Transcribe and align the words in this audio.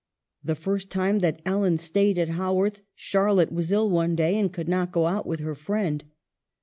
The 0.43 0.55
first 0.55 0.89
time 0.89 1.19
that 1.19 1.43
Ellen 1.45 1.77
stayed 1.77 2.17
at 2.17 2.29
Haworth, 2.29 2.81
Charlotte 2.95 3.51
was 3.51 3.71
ill 3.71 3.91
one 3.91 4.15
day 4.15 4.39
and 4.39 4.51
could 4.51 4.67
not 4.67 4.91
go 4.91 5.05
out 5.05 5.27
with 5.27 5.41
her 5.41 5.53
friend. 5.53 6.03